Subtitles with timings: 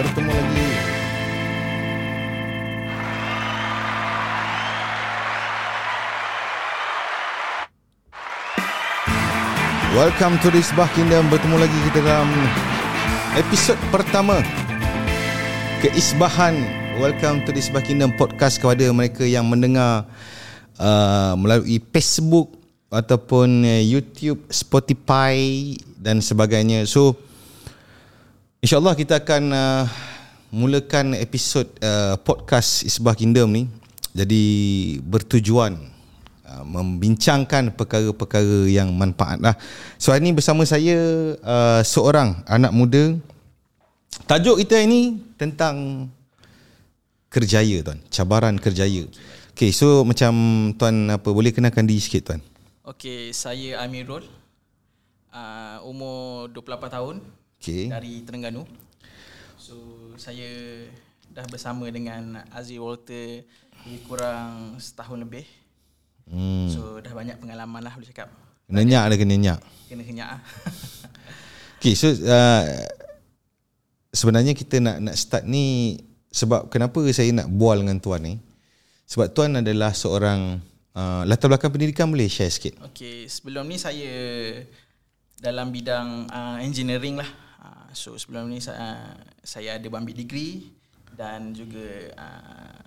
[0.00, 0.68] bertemu lagi.
[9.90, 12.30] Welcome to this Bah Kingdom Bertemu lagi kita dalam
[13.36, 14.40] episod pertama
[15.84, 16.56] Keisbahan
[16.96, 20.08] Welcome to this Bah Kingdom podcast kepada mereka yang mendengar
[20.80, 22.56] uh, melalui Facebook
[22.88, 25.36] ataupun uh, YouTube, Spotify
[26.00, 26.88] dan sebagainya.
[26.88, 27.20] So
[28.60, 29.84] insyaallah kita akan uh,
[30.52, 33.64] mulakan episod uh, podcast Isbah Kingdom ni.
[34.12, 34.42] Jadi
[35.00, 35.80] bertujuan
[36.44, 39.56] uh, membincangkan perkara-perkara yang manfaat lah.
[39.96, 40.96] So hari ni bersama saya
[41.40, 43.16] uh, seorang anak muda.
[44.28, 46.06] Tajuk kita ini tentang
[47.32, 49.08] kerjaya tuan, cabaran kerjaya.
[49.56, 50.32] Okay, so macam
[50.76, 52.40] tuan apa boleh kenalkan diri sikit tuan?
[52.84, 54.26] Okey, saya Amirul.
[55.30, 57.16] Uh, umur 28 tahun
[57.60, 57.92] Okay.
[57.92, 58.64] dari Terengganu.
[59.60, 59.76] So,
[60.16, 60.48] saya
[61.28, 63.44] dah bersama dengan Aziz Walter
[63.84, 65.44] lebih kurang setahun lebih.
[66.24, 66.72] Hmm.
[66.72, 68.32] So, dah banyak pengalaman lah boleh cakap.
[68.64, 69.60] Kena nyak ada kena nyak.
[69.92, 70.42] Kena kenyak lah.
[71.80, 72.64] Okay, so uh,
[74.12, 75.96] sebenarnya kita nak nak start ni
[76.28, 78.36] sebab kenapa saya nak bual dengan tuan ni?
[79.08, 80.60] Sebab tuan adalah seorang
[80.92, 82.76] uh, latar belakang pendidikan boleh share sikit.
[82.84, 84.12] Okey, sebelum ni saya
[85.40, 87.49] dalam bidang uh, engineering lah.
[87.60, 89.12] Uh, so, sebelum ni saya,
[89.44, 90.64] saya ada ambil degree
[91.12, 92.80] dan juga uh,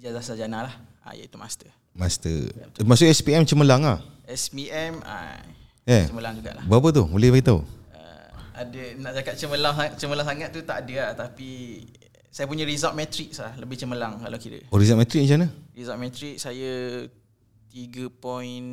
[0.00, 1.68] ijazah sarjana lah, uh, iaitu master.
[1.92, 2.48] Master.
[2.80, 4.00] Maksud SPM cemerlang ah.
[4.24, 5.36] SPM uh,
[5.84, 6.08] Eh.
[6.08, 6.64] cemerlang jugalah.
[6.64, 7.04] Berapa tu?
[7.04, 7.60] Boleh beritahu?
[7.92, 8.26] Uh,
[8.56, 11.82] ada nak cakap cemerlang cemerlang sangat tu tak ada lah tapi
[12.32, 14.62] saya punya result matrix lah lebih cemerlang kalau kira.
[14.72, 15.48] Oh, result matrik macam mana?
[15.76, 17.04] Result matrix saya
[17.68, 18.68] 3 point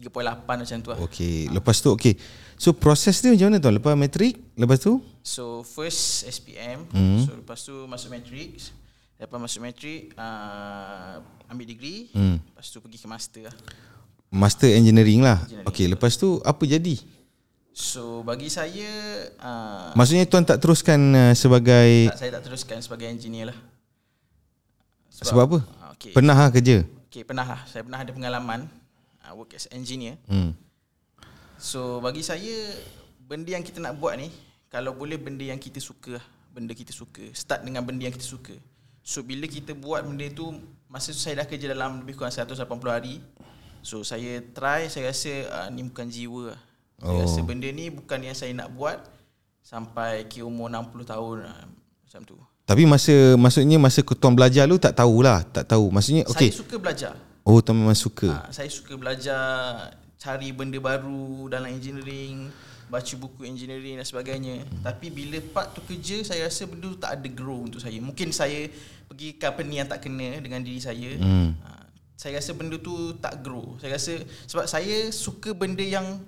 [0.00, 0.98] 3.8 macam tu lah.
[1.04, 2.16] Okey, lepas tu okey.
[2.56, 3.74] So proses dia macam mana tuan?
[3.76, 5.04] Lepas matrik, lepas tu?
[5.20, 7.20] So first SPM, Hmm.
[7.20, 8.72] so lepas tu masuk matrix.
[9.20, 12.40] Lepas masuk matrix uh, ambil degree, Hmm.
[12.40, 13.56] lepas tu pergi ke master lah.
[14.32, 15.44] Master engineering lah.
[15.44, 15.68] Engineering.
[15.68, 16.96] Okey, lepas tu apa jadi?
[17.70, 18.88] So bagi saya
[19.38, 23.58] uh, Maksudnya tuan tak teruskan uh, sebagai tak, saya tak teruskan sebagai engineer lah.
[25.12, 25.58] sebab apa?
[25.60, 26.12] Uh, okay.
[26.16, 26.82] Pernah lah kerja?
[27.12, 27.60] Okay, pernah lah.
[27.66, 28.79] Saya pernah ada pengalaman
[29.30, 30.18] uh, work as engineer.
[30.26, 30.58] Hmm.
[31.54, 32.74] So, bagi saya,
[33.22, 34.26] benda yang kita nak buat ni,
[34.66, 36.26] kalau boleh benda yang kita suka lah.
[36.50, 37.30] Benda kita suka.
[37.30, 38.58] Start dengan benda yang kita suka.
[39.06, 40.50] So, bila kita buat benda tu,
[40.90, 42.58] masa tu saya dah kerja dalam lebih kurang 180
[42.90, 43.22] hari.
[43.80, 46.60] So, saya try, saya rasa uh, ni bukan jiwa lah.
[47.00, 47.24] Saya Oh.
[47.24, 49.00] rasa benda ni bukan yang saya nak buat
[49.64, 51.64] sampai ke umur 60 tahun lah.
[52.04, 52.36] Macam tu.
[52.68, 55.88] Tapi masa maksudnya masa tuan belajar lu tak tahulah, tak tahu.
[55.88, 56.52] Maksudnya okey.
[56.52, 57.16] Saya suka belajar.
[57.44, 58.28] Oh, tuan memang suka.
[58.28, 59.40] Ha, saya suka belajar
[60.20, 62.52] cari benda baru dalam engineering,
[62.92, 64.66] baca buku engineering dan sebagainya.
[64.66, 64.84] Hmm.
[64.84, 67.96] Tapi bila part tu kerja, saya rasa benda tu tak ada grow untuk saya.
[68.02, 68.68] Mungkin saya
[69.08, 71.16] pergi company yang tak kena dengan diri saya.
[71.16, 71.56] Hmm.
[71.64, 71.88] Ha,
[72.20, 73.80] saya rasa benda tu tak grow.
[73.80, 76.20] Saya rasa sebab saya suka benda yang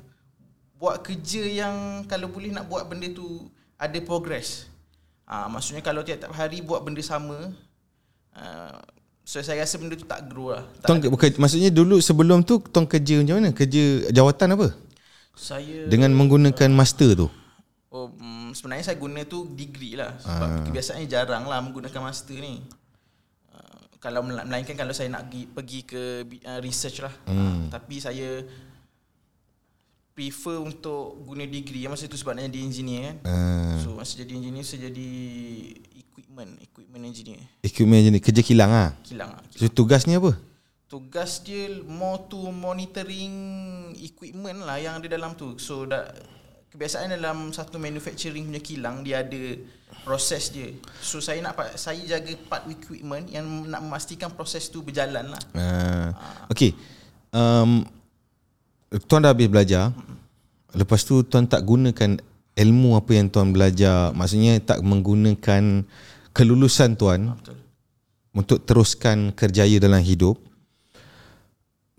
[0.81, 3.47] buat kerja yang kalau boleh nak buat benda tu
[3.77, 4.67] ada progress.
[5.29, 7.53] Ha, maksudnya kalau tiap-tiap hari buat benda sama,
[8.34, 8.81] uh,
[9.22, 10.66] so saya rasa benda tu tak grow lah.
[10.83, 13.50] Tak Tuan bukan maksudnya dulu sebelum tu tuan kerja macam mana?
[13.55, 14.69] Kerja jawatan apa?
[15.33, 17.28] Saya Dengan menggunakan master tu.
[17.93, 20.65] oh, mm, sebenarnya saya guna tu degree lah sebab uh.
[20.69, 22.61] kebiasaannya jarang lah menggunakan master ni.
[23.53, 26.03] Uh, kalau mela- melainkan kalau saya nak pergi, pergi ke
[26.44, 27.15] uh, research lah.
[27.28, 27.37] Hmm.
[27.37, 28.44] Uh, tapi saya
[30.12, 33.16] prefer untuk guna degree masa tu sebabnya dia engineer kan.
[33.25, 35.11] Uh, So masa jadi engineer saya jadi
[36.22, 37.43] equipment, equipment engineer.
[37.66, 38.91] equipment ni, kerja kilang ah.
[39.03, 39.43] Kilang lah.
[39.50, 40.38] So tugasnya apa?
[40.87, 43.34] Tugas dia more to monitoring
[43.99, 45.59] equipment lah yang ada dalam tu.
[45.59, 46.06] So dah
[46.72, 49.61] kebiasaan dalam satu manufacturing punya kilang dia ada
[50.06, 50.72] proses dia.
[51.05, 55.43] So saya nak saya jaga part equipment yang nak memastikan proses tu berjalan lah.
[55.53, 56.09] Uh,
[56.49, 56.72] okay.
[57.32, 57.84] Um,
[59.09, 59.93] tuan dah habis belajar.
[60.72, 62.21] Lepas tu tuan tak gunakan
[62.53, 64.12] ilmu apa yang tuan belajar.
[64.12, 65.85] Maksudnya tak menggunakan
[66.32, 67.56] kelulusan tuan Betul.
[68.32, 70.37] untuk teruskan kerjaya dalam hidup.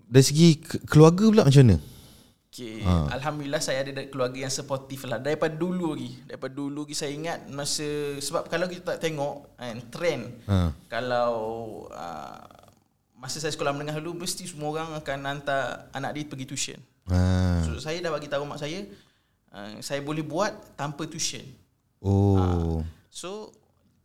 [0.04, 1.78] Dari segi ke- keluarga pula macam mana?
[2.54, 2.86] Okay.
[2.86, 3.10] Ha.
[3.18, 5.18] Alhamdulillah saya ada da- keluarga yang supportive lah.
[5.18, 6.22] Daripada dulu lagi.
[6.22, 7.82] Daripada dulu lagi saya ingat masa
[8.22, 10.70] sebab kalau kita tak tengok kan trend Ha.
[10.86, 11.32] kalau
[11.90, 12.38] uh,
[13.18, 16.78] masa saya sekolah menengah dulu mesti semua orang akan hantar anak dia pergi tuition.
[17.10, 17.18] Ha.
[17.66, 18.86] So saya dah bagi tahu mak saya
[19.50, 21.42] uh, saya boleh buat tanpa tuition.
[21.98, 22.86] Oh.
[23.10, 23.50] So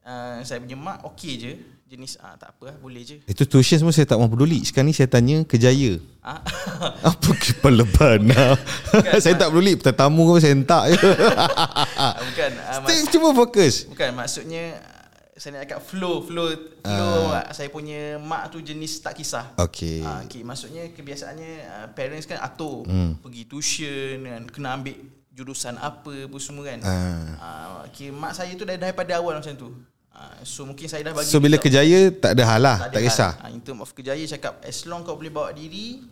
[0.10, 1.54] uh, saya punya mak okey je.
[1.90, 3.18] Jenis ah tak apa lah, boleh je.
[3.26, 4.62] Itu tuition semua saya tak mahu peduli.
[4.62, 5.98] Sekarang ni saya tanya kejaya.
[6.22, 6.38] Ah.
[7.10, 8.54] Apa kepala bana?
[9.26, 9.74] saya tak peduli.
[9.74, 11.02] Tetamu ke saya hentak je.
[12.30, 13.90] bukan ah, mak- Cuma fokus.
[13.90, 16.54] bukan maksudnya ah, saya nak cakap flow flow
[16.86, 17.50] flow uh.
[17.58, 19.58] saya punya mak tu jenis tak kisah.
[19.58, 20.06] Okay.
[20.06, 23.26] Ah, okay, maksudnya kebiasaannya uh, parents kan atur hmm.
[23.26, 24.94] pergi tuition kan kena ambil
[25.34, 26.80] jurusan apa apa semua kan.
[26.86, 27.26] Ah.
[27.42, 29.74] Ah, okay, mak saya tu dah daripada awal macam tu.
[30.10, 31.72] Ah, so mungkin saya dah bagi So bila tahu.
[31.72, 32.78] kejaya tak ada hal lah.
[32.92, 33.06] Tak hal.
[33.08, 33.32] kisah.
[33.40, 36.04] Ah, in term of kejaya cakap as long kau boleh bawa diri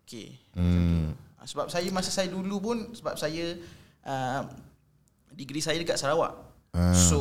[0.00, 0.38] okay.
[0.56, 1.12] Hmm.
[1.36, 3.58] Ah, sebab saya masa saya dulu pun sebab saya
[4.06, 4.48] uh,
[5.34, 6.32] degree saya dekat Sarawak.
[6.72, 6.96] Ah.
[6.96, 7.20] So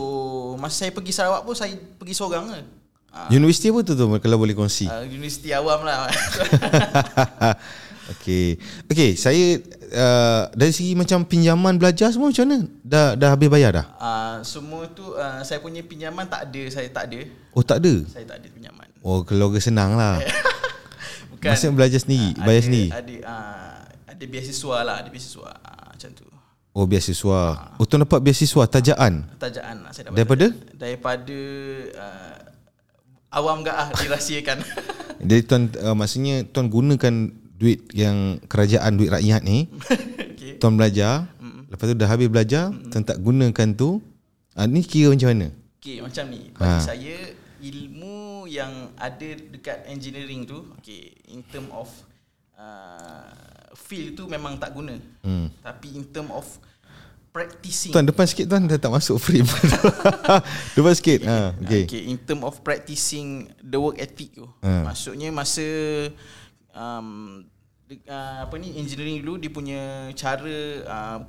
[0.61, 2.45] masa saya pergi Sarawak pun saya pergi seorang.
[3.13, 4.89] Ah, Universiti apa tu tu kalau boleh kongsi?
[4.89, 6.09] uh, universiti awam lah.
[8.11, 8.59] Okey.
[8.91, 9.63] Okey, saya
[9.95, 12.59] uh, dari segi macam pinjaman belajar semua macam mana?
[12.83, 13.85] Dah dah habis bayar dah?
[13.95, 17.23] uh, semua tu uh, saya punya pinjaman tak ada, saya tak ada.
[17.55, 17.93] Oh tak ada.
[18.11, 18.87] Saya tak ada pinjaman.
[18.99, 20.19] Oh keluarga senang lah.
[21.31, 22.89] Bukan Maksudnya belajar sendiri, ah, bayar ada, sendiri.
[22.91, 23.77] Ada uh,
[24.11, 26.25] ada beasiswa lah, ada beasiswa uh, macam tu.
[26.73, 27.41] Oh beasiswa.
[27.77, 29.13] Oh tuan dapat beasiswa tajaan.
[29.39, 30.17] Tajaan lah saya dapat.
[30.19, 30.45] Daripada?
[30.51, 30.75] tajaan.
[30.75, 31.39] Daripada
[31.95, 32.37] uh,
[33.31, 34.57] awam gak ah dirahsiakan.
[35.27, 39.71] Jadi tuan uh, maksudnya tuan gunakan duit yang kerajaan duit rakyat ni,
[40.35, 40.59] okay.
[40.59, 41.31] tuan belajar,
[41.71, 44.03] lepas tu dah habis belajar, tuan tak gunakan tu.
[44.51, 45.47] Ah ni kira macam mana?
[45.79, 46.51] Okay, macam ni.
[46.51, 46.83] Bagi Ha.
[46.83, 47.15] saya
[47.63, 51.87] ilmu yang ada dekat engineering tu, okay, in term of
[52.59, 53.31] uh,
[53.73, 54.99] field tu memang tak guna.
[55.23, 55.47] Hmm.
[55.63, 56.45] Tapi in term of
[57.33, 57.91] practicing.
[57.91, 59.49] Tuan depan sikit tuan dah tak masuk frame.
[60.77, 61.19] depan sikit.
[61.25, 61.63] Ha, okay.
[61.65, 61.83] okey.
[61.89, 64.45] okay, in term of practicing the work ethic tu.
[64.61, 64.85] Ha.
[64.85, 65.65] Maksudnya masa
[66.77, 67.41] um,
[68.05, 69.81] uh, apa ni engineering dulu dia punya
[70.13, 71.19] cara uh,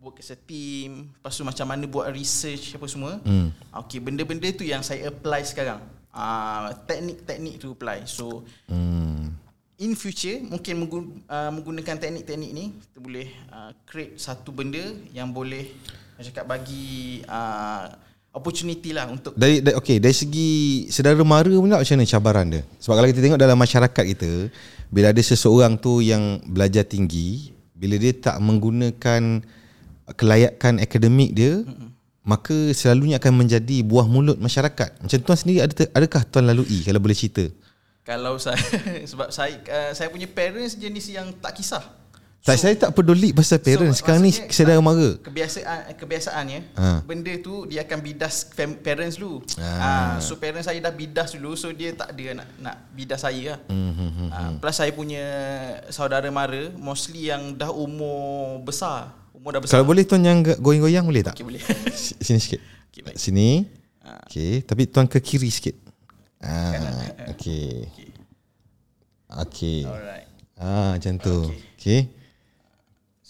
[0.00, 3.20] work as a team, lepas tu macam mana buat research apa semua.
[3.20, 3.52] Hmm.
[3.84, 5.80] Okay, benda-benda tu yang saya apply sekarang.
[6.10, 8.08] Uh, teknik-teknik tu apply.
[8.08, 9.36] So Hmm.
[9.80, 14.82] in future mungkin menggun- uh, menggunakan teknik-teknik ni kita boleh uh, create satu benda
[15.12, 15.68] yang boleh
[16.20, 17.88] saya cakap bagi uh,
[18.30, 20.50] opportunity lah untuk Dari, dari okey dari segi
[20.88, 22.62] saudara mara pula macam mana cabaran dia?
[22.78, 24.32] Sebab kalau kita tengok dalam masyarakat kita,
[24.90, 29.42] bila ada seseorang tu yang belajar tinggi, bila dia tak menggunakan
[30.14, 31.62] kelayakan akademik dia,
[32.22, 35.02] maka selalunya akan menjadi buah mulut masyarakat.
[35.02, 37.50] Macam tuan sendiri ada adakah tuan lalui kalau boleh cerita?
[38.10, 38.58] kalau saya
[39.10, 41.84] sebab saya uh, saya punya parents jenis yang tak kisah.
[42.40, 44.00] Tak saya tak peduli pasal parents.
[44.00, 45.10] Sekarang ni maksudnya, saudara mara.
[45.20, 47.04] Kebiasaan kebiasaannya Ha.
[47.04, 48.48] benda tu dia akan bidas
[48.80, 49.44] parents dulu.
[49.60, 49.68] Ah.
[49.76, 50.12] Ah.
[50.24, 53.60] so parents saya dah bidas dulu so dia tak ada nak nak bidas saya lah.
[53.68, 54.28] Hmm, hmm.
[54.32, 55.20] Ah, plus saya punya
[55.92, 59.12] saudara mara mostly yang dah umur besar.
[59.36, 59.76] Umur dah besar.
[59.76, 61.36] Kalau boleh tuan yang goyang-goyang boleh tak?
[61.36, 61.60] Okey boleh.
[62.24, 62.60] Sini sikit.
[62.88, 63.16] Okey, baik.
[63.20, 63.68] Sini.
[64.00, 64.16] Ah.
[64.24, 65.76] Okey, tapi tuan ke kiri sikit.
[66.40, 67.04] Ah,
[67.36, 67.84] okey.
[69.28, 69.84] Okey.
[69.84, 70.26] Alright.
[70.56, 71.36] Ah, macam tu.
[71.52, 71.76] Okey.
[71.76, 72.00] Okey.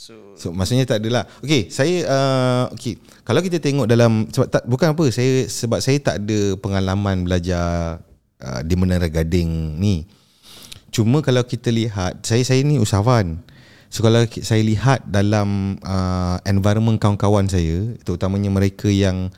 [0.00, 1.29] So So maksudnya tak adalah.
[1.44, 2.97] Okey, saya uh, okey.
[3.20, 8.00] Kalau kita tengok dalam sebab tak bukan apa, saya sebab saya tak ada pengalaman belajar
[8.41, 10.08] uh, di Menara Gading ni.
[10.88, 13.44] Cuma kalau kita lihat, saya saya ni usahawan.
[13.93, 19.29] So kalau saya lihat dalam uh, environment kawan-kawan saya, terutamanya mereka yang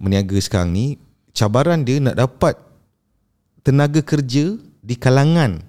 [0.00, 0.96] meniaga sekarang ni,
[1.36, 2.56] cabaran dia nak dapat
[3.60, 5.60] tenaga kerja di kalangan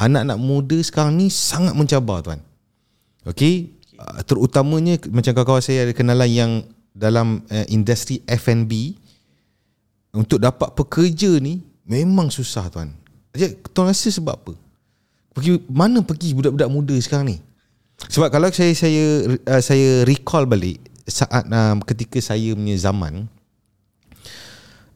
[0.00, 2.40] anak-anak muda sekarang ni sangat mencabar tuan.
[3.28, 3.79] Okey,
[4.24, 6.52] terutamanya macam kawan-kawan saya ada kenalan yang
[6.92, 8.98] dalam uh, industri F&B
[10.10, 12.90] untuk dapat pekerja ni memang susah tuan.
[13.30, 14.52] Jadi tuan rasa sebab apa?
[15.30, 17.38] Pergi mana pergi budak-budak muda sekarang ni?
[18.10, 23.28] Sebab kalau saya saya uh, saya recall balik saat um, ketika saya punya zaman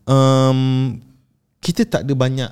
[0.09, 0.95] um,
[1.61, 2.51] kita tak ada banyak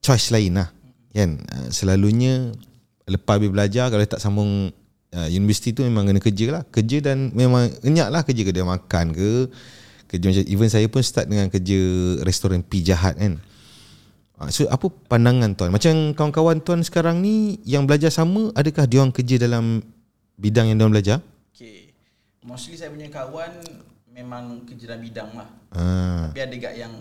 [0.00, 0.68] choice lain lah
[1.12, 2.50] kan uh, selalunya
[3.06, 4.72] lepas habis belajar kalau tak sambung
[5.14, 9.14] uh, universiti tu memang kena kerja lah kerja dan memang enyak lah kerja kedai makan
[9.14, 9.30] ke
[10.06, 11.78] kerja macam even saya pun start dengan kerja
[12.24, 13.38] restoran pijahat kan
[14.36, 15.72] Ah, So apa pandangan tuan?
[15.72, 19.80] Macam kawan-kawan tuan sekarang ni yang belajar sama, adakah dia orang kerja dalam
[20.36, 21.18] bidang yang dia orang belajar?
[21.56, 21.96] Okay.
[22.44, 23.64] Mostly saya punya kawan
[24.12, 25.48] memang kerja dalam bidang lah.
[25.72, 26.28] Ah.
[26.28, 26.94] Tapi ada gak yang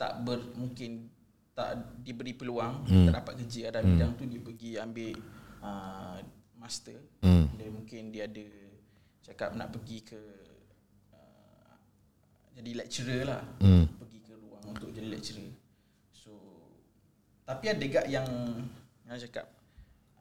[0.00, 1.12] tak ber, mungkin
[1.52, 1.74] tak
[2.06, 3.10] diberi peluang hmm.
[3.10, 3.92] tak dapat kerja dalam hmm.
[3.98, 5.10] bidang tu dia pergi ambil
[5.58, 6.16] uh,
[6.58, 6.98] master.
[7.22, 7.46] Hmm.
[7.56, 8.46] Dia mungkin dia ada
[9.24, 10.20] cakap nak pergi ke
[11.14, 11.72] uh,
[12.58, 13.42] jadi lecturer lah.
[13.62, 13.86] Hmm.
[13.96, 15.54] Pergi ke ruang untuk jadi lecturer.
[16.12, 16.34] So
[17.46, 18.28] tapi ada gak yang
[19.08, 19.46] yang cakap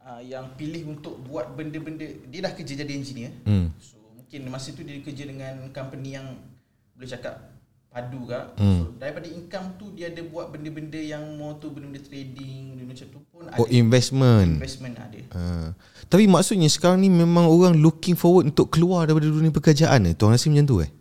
[0.06, 3.34] uh, yang pilih untuk buat benda-benda dia dah kerja jadi engineer.
[3.44, 3.74] Hmm.
[3.82, 6.38] So mungkin masa tu dia kerja dengan company yang
[6.94, 7.56] boleh cakap
[7.97, 8.41] padu ke.
[8.61, 8.85] Hmm.
[8.85, 13.05] So, daripada income tu dia ada buat benda-benda yang more tu benda-benda trading, benda macam
[13.09, 14.61] tu pun Oh ada investment.
[14.61, 15.21] investment ada.
[15.33, 15.41] Ha.
[16.05, 20.11] Tapi maksudnya sekarang ni memang orang looking forward untuk keluar daripada dunia pekerjaan ni.
[20.13, 20.91] Tuan rasa macam tu eh?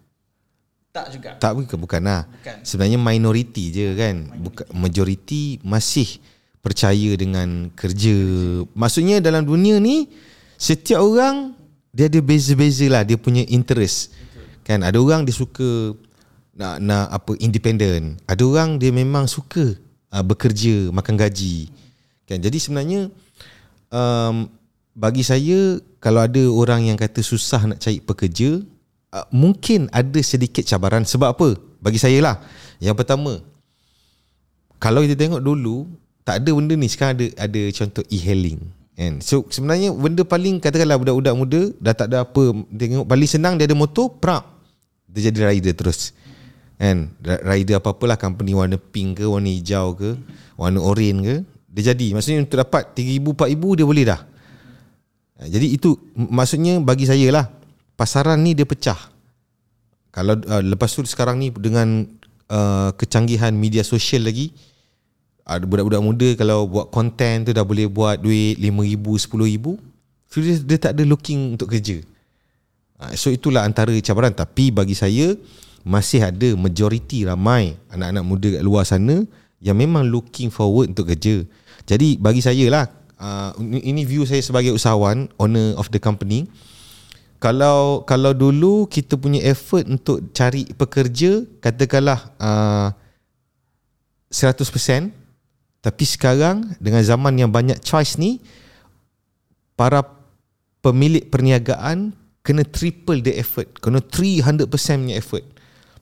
[0.96, 1.30] Tak juga.
[1.36, 2.24] Tak bukan bukan lah.
[2.24, 2.56] Bukan.
[2.64, 4.16] Sebenarnya minoriti je kan.
[4.40, 6.16] Bukan majoriti masih
[6.64, 8.16] percaya dengan kerja.
[8.72, 10.08] Maksudnya dalam dunia ni
[10.56, 11.52] setiap orang
[11.92, 14.16] dia ada beza-beza lah dia punya interest.
[14.64, 15.92] Kan ada orang dia suka
[16.56, 18.16] nak nak apa independent.
[18.24, 19.76] Ada orang dia memang suka
[20.10, 21.68] uh, bekerja, makan gaji.
[22.24, 22.40] Kan?
[22.40, 23.12] Jadi sebenarnya
[23.92, 24.48] um,
[24.96, 28.64] bagi saya kalau ada orang yang kata susah nak cari pekerja
[29.12, 31.04] uh, mungkin ada sedikit cabaran.
[31.04, 31.48] Sebab apa?
[31.78, 32.36] Bagi saya lah.
[32.80, 33.44] Yang pertama
[34.80, 35.84] kalau kita tengok dulu
[36.24, 36.88] tak ada benda ni.
[36.88, 38.64] Sekarang ada ada contoh e-hailing.
[38.96, 39.20] Kan?
[39.20, 43.68] So sebenarnya benda paling katakanlah budak-budak muda dah tak ada apa tengok paling senang dia
[43.68, 44.40] ada motor prak
[45.04, 46.16] dia jadi rider terus
[46.76, 50.12] kan rider apa-apalah company warna pink ke warna hijau ke
[50.60, 51.34] warna orange ke
[51.72, 54.20] dia jadi maksudnya untuk dapat 3000 4000 dia boleh dah
[55.36, 57.44] Ha, Jadi itu maksudnya bagi saya lah
[57.94, 58.96] pasaran ni dia pecah.
[60.12, 62.08] Kalau uh, lepas tu sekarang ni dengan
[62.48, 64.48] uh, kecanggihan media sosial lagi
[65.46, 70.56] ada budak-budak muda kalau buat konten tu dah boleh buat duit 5000 10000 so dia,
[70.58, 72.00] dia tak ada looking untuk kerja.
[72.96, 75.36] Ha, so itulah antara cabaran tapi bagi saya
[75.86, 79.22] masih ada majoriti ramai anak-anak muda kat luar sana
[79.62, 81.46] yang memang looking forward untuk kerja.
[81.86, 82.84] Jadi bagi saya lah
[83.20, 86.50] uh, ini view saya sebagai usahawan owner of the company
[87.36, 92.88] kalau kalau dulu kita punya effort untuk cari pekerja katakanlah uh,
[94.32, 95.12] 100%
[95.84, 98.42] tapi sekarang dengan zaman yang banyak choice ni
[99.76, 100.02] para
[100.80, 104.66] pemilik perniagaan kena triple the effort kena 300%
[105.04, 105.44] punya effort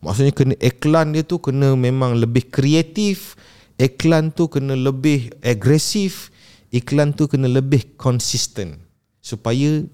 [0.04, 3.34] maksudnya kena iklan dia tu kena memang lebih kreatif
[3.80, 6.28] iklan tu kena lebih agresif
[6.75, 8.82] iklan tu kena lebih konsisten
[9.25, 9.87] supaya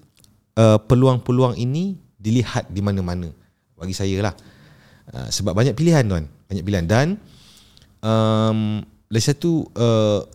[0.59, 3.29] uh, peluang-peluang ini dilihat di mana-mana.
[3.77, 4.35] Bagi saya lah.
[5.09, 6.25] Uh, sebab banyak pilihan tuan.
[6.49, 6.85] Banyak pilihan.
[6.85, 7.07] Dan
[8.03, 10.25] um, lagi satu uh,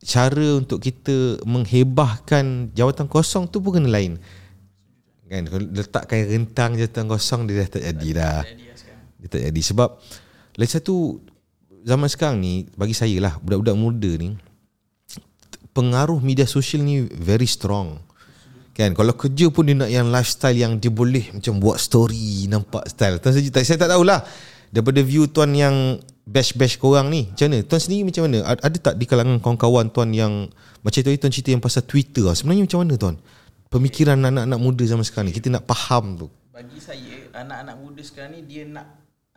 [0.00, 4.20] cara untuk kita menghebahkan jawatan kosong tu pun kena lain.
[5.30, 8.42] Kan letakkan rentang jawatan kosong dia dah tak jadi dah.
[9.20, 9.60] Dia tak jadi.
[9.60, 9.88] Sebab
[10.56, 11.20] lagi satu
[11.84, 14.36] zaman sekarang ni bagi saya lah budak-budak muda ni
[15.70, 18.02] pengaruh media sosial ni very strong.
[18.74, 18.96] Kan?
[18.96, 23.20] Kalau kerja pun dia nak yang lifestyle yang dia boleh macam buat story nampak style.
[23.20, 24.24] Tuan saja tak saya tak tahulah.
[24.70, 27.58] Daripada view tuan yang bash-bash korang ni macam mana?
[27.66, 28.38] Tuan sendiri macam mana?
[28.46, 30.46] Ad- ada tak di kalangan kawan-kawan tuan yang
[30.80, 32.38] macam tadi tuan cerita yang pasal Twitter lah.
[32.38, 33.14] sebenarnya macam mana tuan?
[33.70, 36.26] Pemikiran anak-anak muda zaman sekarang ni kita nak faham tu.
[36.54, 38.86] Bagi saya anak-anak muda sekarang ni dia nak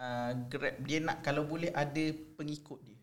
[0.04, 2.06] uh, grab dia nak kalau boleh ada
[2.36, 3.00] pengikut dia.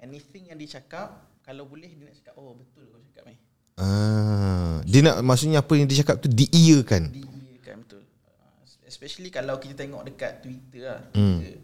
[0.00, 3.36] Anything yang dia cakap kalau boleh dia nak cakap oh betul kau cakap ni.
[3.80, 7.12] Ah, dia nak maksudnya apa yang dia cakap tu diiyakan.
[7.12, 8.02] Diiyakan betul.
[8.28, 11.00] Uh, especially kalau kita tengok dekat Twitter lah.
[11.12, 11.60] Twitter.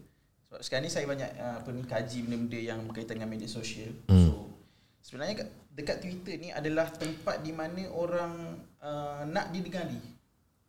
[0.49, 3.93] Sebab sekarang ni saya banyak uh, apa ni kaji benda-benda yang berkaitan dengan media sosial.
[4.09, 4.53] So
[5.05, 10.01] sebenarnya kat- dekat Twitter ni adalah tempat di mana orang uh, nak didengari.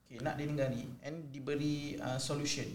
[0.08, 2.68] Okay, nak didengari and diberi uh, solution.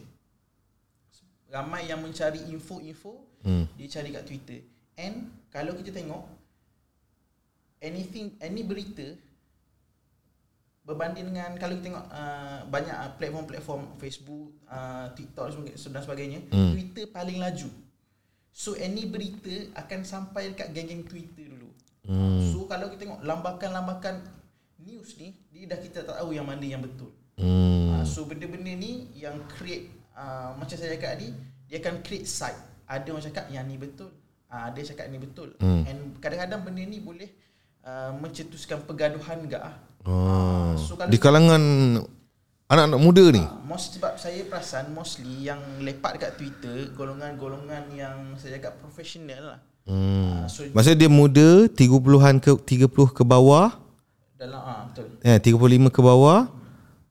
[1.53, 3.67] Ramai yang mencari info-info Hmm.
[3.75, 4.61] dia cari kat Twitter.
[4.97, 6.23] And kalau kita tengok
[7.83, 9.19] anything any berita
[10.83, 16.75] berbanding dengan kalau kita tengok uh, banyak uh, platform-platform Facebook, uh, TikTok dan sebagainya- Hmm.
[16.75, 17.71] Twitter paling laju.
[18.53, 21.71] So any berita akan sampai dekat geng-geng Twitter dulu.
[22.07, 22.43] Hmm.
[22.51, 24.27] So kalau kita tengok lambakan-lambakan
[24.83, 27.15] news ni, dia dah kita tak tahu yang mana yang betul.
[27.39, 27.99] Hmm.
[27.99, 29.89] Uh, so benda-benda ni yang create
[30.23, 31.29] uh, macam saya cakap tadi,
[31.67, 32.61] dia akan create side.
[32.87, 34.15] Ada orang cakap yang ni betul,
[34.47, 35.49] uh, ada cakap ni betul.
[35.59, 35.83] Hmm.
[35.91, 37.31] And kadang-kadang benda ni boleh
[37.83, 39.75] uh, mencetuskan pergaduhan enggak ah.
[40.03, 40.75] Oh.
[40.75, 41.63] So Di kalangan
[42.67, 43.43] anak-anak muda ni.
[43.45, 49.57] Ah, most sebab saya perasan mostly yang lepak dekat Twitter golongan-golongan yang saya cakap profesional
[49.57, 49.61] lah.
[49.87, 50.43] Hmm.
[50.43, 53.79] Ah, so Maksudnya dia muda 30-an ke 30 ke bawah,
[54.35, 55.07] dalam ah betul.
[55.23, 56.51] eh 35 ke bawah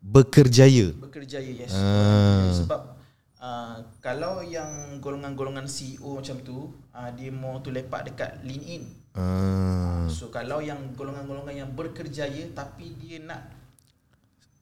[0.04, 0.92] bekerjaya.
[1.00, 1.72] Bekerjaya yes.
[1.72, 2.52] Ah.
[2.60, 2.91] Sebab
[3.42, 6.58] uh, kalau yang golongan-golongan CEO macam tu
[6.94, 8.84] uh, dia mau tu lepak dekat LinkedIn.
[9.12, 10.08] Ah.
[10.08, 13.52] So kalau yang golongan-golongan yang berkerjaya tapi dia nak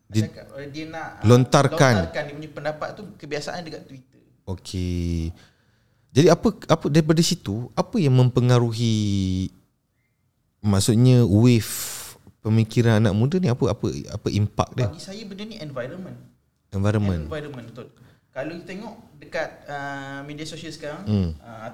[0.10, 2.10] Dia- cakap, eh, dia nak Lontarkan.
[2.10, 4.22] lontarkan dia punya pendapat tu kebiasaan dekat Twitter.
[4.50, 5.30] Okey.
[6.10, 9.46] Jadi apa apa daripada situ apa yang mempengaruhi
[10.60, 11.70] maksudnya wave
[12.42, 16.18] pemikiran anak muda ni apa apa apa impak dia Bagi saya benda ni environment.
[16.74, 17.22] environment.
[17.30, 17.88] Environment betul.
[18.40, 21.30] Kalau you tengok dekat uh, media sosial sekarang Hmm.
[21.44, 21.70] uh,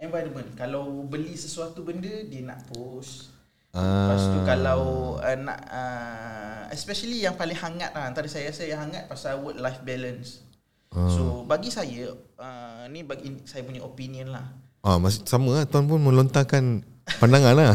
[0.00, 3.30] environment kalau beli sesuatu benda dia nak post
[3.70, 4.10] Ah.
[4.10, 4.82] Lepas tu kalau
[5.22, 9.62] uh, nak uh, especially yang paling hangat lah antara saya rasa yang hangat pasal work
[9.62, 10.42] life balance.
[10.90, 11.06] Ah.
[11.06, 14.42] So bagi saya uh, ni bagi saya punya opinion lah.
[14.82, 15.70] Ah, masih sama lah.
[15.70, 16.82] Tuan pun melontarkan
[17.22, 17.74] pandangan lah.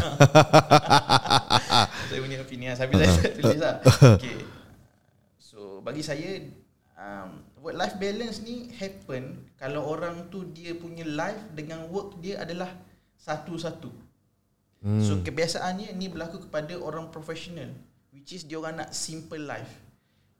[2.12, 2.76] saya punya opinion lah.
[2.76, 3.76] Sambil saya tulis lah.
[4.20, 4.36] Okay.
[5.40, 6.44] So bagi saya
[7.00, 12.38] um, work life balance ni happen kalau orang tu dia punya life dengan work dia
[12.38, 12.70] adalah
[13.18, 13.90] satu-satu.
[14.86, 15.02] Hmm.
[15.02, 17.74] So kebiasaannya ni berlaku kepada orang profesional
[18.14, 19.82] which is dia orang nak simple life.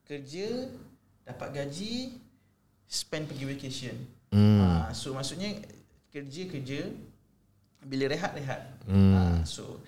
[0.07, 0.71] Kerja,
[1.27, 2.15] dapat gaji,
[2.87, 3.97] spend pergi vacation.
[4.31, 4.63] Hmm.
[4.63, 5.59] Uh, so maksudnya
[6.15, 6.95] kerja kerja
[7.83, 8.63] bila rehat rehat.
[8.87, 9.15] Hmm.
[9.19, 9.83] Uh, so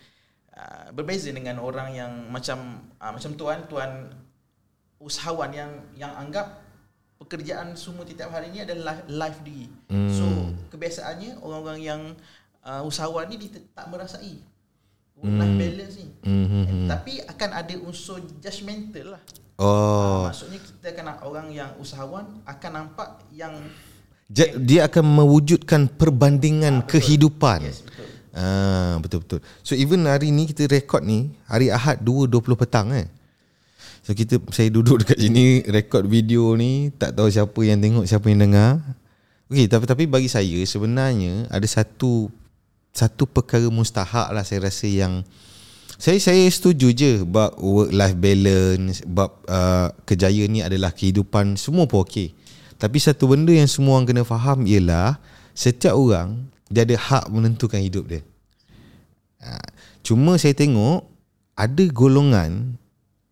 [0.59, 4.11] uh, berbeza dengan orang yang macam uh, macam tuan tuan
[4.99, 6.67] usahawan yang yang anggap
[7.28, 9.68] pekerjaan semua setiap hari ni adalah life diri.
[9.92, 10.08] Hmm.
[10.08, 10.25] So
[10.73, 12.02] kebiasaannya orang-orang yang
[12.64, 14.40] uh, usahawan ni dia tak merasai
[15.20, 16.08] work life balance ni.
[16.25, 19.23] Hmm, hmm, And, tapi akan ada unsur judgemental lah.
[19.61, 19.68] Oh.
[19.68, 23.52] Uh, maksudnya kita akan orang yang usahawan akan nampak yang
[24.28, 27.64] Ja- Dia akan mewujudkan perbandingan kehidupan.
[27.64, 28.06] yes betul.
[28.38, 29.40] Ah, betul betul.
[29.64, 33.08] So even hari ni kita rekod ni hari Ahad 2.20 petang eh.
[34.09, 38.25] So kita saya duduk dekat sini rekod video ni tak tahu siapa yang tengok siapa
[38.33, 38.81] yang dengar.
[39.53, 42.33] Okey tapi tapi bagi saya sebenarnya ada satu
[42.97, 45.29] satu perkara mustahak lah saya rasa yang
[46.00, 51.85] saya saya setuju je bab work life balance, bab uh, kejayaan ni adalah kehidupan semua
[51.85, 52.33] pun okey.
[52.81, 55.21] Tapi satu benda yang semua orang kena faham ialah
[55.53, 58.25] setiap orang dia ada hak menentukan hidup dia.
[59.45, 59.61] Ha,
[60.00, 61.05] cuma saya tengok
[61.61, 62.81] ada golongan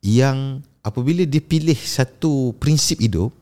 [0.05, 3.35] yang apabila dia pilih satu prinsip hidup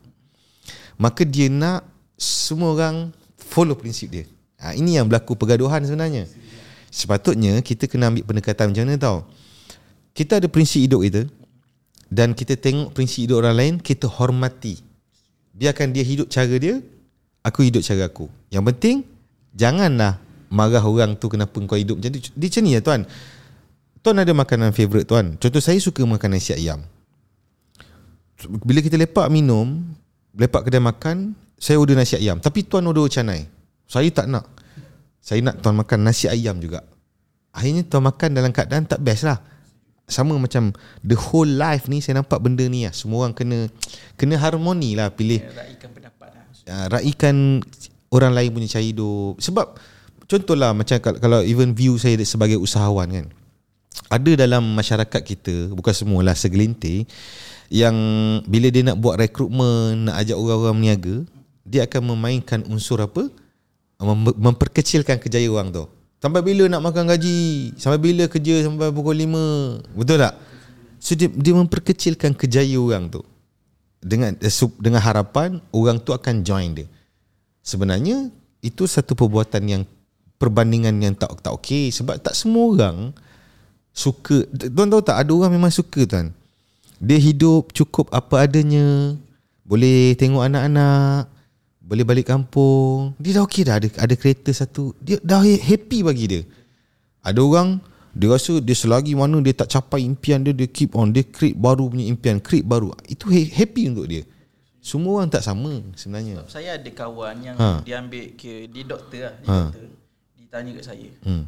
[0.97, 1.85] maka dia nak
[2.17, 4.25] semua orang follow prinsip dia.
[4.57, 6.25] Ha, ini yang berlaku pergaduhan sebenarnya.
[6.89, 9.17] Sepatutnya kita kena ambil pendekatan macam mana tau.
[10.15, 11.21] Kita ada prinsip hidup kita
[12.07, 14.79] dan kita tengok prinsip hidup orang lain, kita hormati.
[15.51, 16.79] Biarkan dia hidup cara dia,
[17.43, 18.31] aku hidup cara aku.
[18.47, 18.97] Yang penting
[19.51, 22.19] janganlah marah orang tu kenapa kau hidup macam tu.
[22.31, 23.01] Dia macam ni ya tuan.
[23.99, 25.35] Tuan ada makanan favourite tuan.
[25.35, 26.79] Contoh saya suka makan nasi ayam.
[28.47, 29.83] Bila kita lepak minum,
[30.35, 32.37] lepak kedai makan, saya order nasi ayam.
[32.37, 33.47] Tapi tuan order canai.
[33.87, 34.45] Saya tak nak.
[35.23, 36.85] Saya nak tuan makan nasi ayam juga.
[37.55, 39.39] Akhirnya tuan makan dalam keadaan tak best lah.
[40.05, 40.69] Sama macam
[41.01, 42.93] the whole life ni saya nampak benda ni lah.
[42.93, 43.65] Semua orang kena
[44.19, 46.45] kena harmoni lah pilih Raikan pendapat lah.
[46.69, 47.57] uh, raikan
[48.13, 49.41] orang lain punya cara hidup.
[49.41, 49.81] Sebab
[50.29, 53.27] contohlah macam kalau, kalau even view saya sebagai usahawan kan.
[54.11, 57.09] Ada dalam masyarakat kita, bukan semualah segelintir
[57.69, 57.95] yang
[58.45, 61.15] bila dia nak buat rekrutmen, nak ajak orang-orang berniaga,
[61.65, 63.27] dia akan memainkan unsur apa?
[63.97, 65.85] Mem- memperkecilkan kejayaan orang tu.
[66.21, 67.73] Sampai bila nak makan gaji?
[67.77, 69.97] Sampai bila kerja sampai pukul 5?
[69.97, 70.33] Betul tak?
[71.01, 73.21] So dia, dia memperkecilkan kejayaan orang tu.
[74.05, 76.87] Dengan eh, dengan harapan orang tu akan join dia.
[77.65, 78.29] Sebenarnya
[78.61, 79.81] itu satu perbuatan yang
[80.37, 82.97] perbandingan yang tak tak okey sebab tak semua orang
[83.95, 86.29] suka tuan tahu tak ada orang memang suka tuan.
[86.99, 89.15] Dia hidup cukup apa adanya,
[89.63, 91.27] boleh tengok anak-anak,
[91.81, 93.13] boleh balik kampung.
[93.19, 94.95] Dia dah okey dah ada ada kereta satu.
[94.99, 96.41] Dia dah happy bagi dia.
[97.21, 97.81] Ada orang
[98.15, 101.57] dia rasa dia selagi mana dia tak capai impian dia dia keep on dia create
[101.59, 102.95] baru punya impian, create baru.
[103.05, 104.23] Itu ha- happy untuk dia.
[104.79, 106.45] Semua orang tak sama sebenarnya.
[106.45, 107.81] Sebab saya ada kawan yang Ha.
[107.81, 109.57] dia ambil ke dia doktor lah, dia Ha.
[109.67, 109.83] doktor.
[110.37, 111.43] Dia tanya kat saya, Hmm.